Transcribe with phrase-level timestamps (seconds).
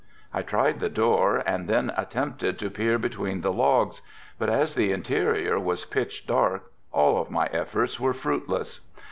[0.33, 4.01] I tried the door and then attempted to peer between the logs,
[4.39, 8.79] but as the interior was pitch dark all of my efforts were fruitless.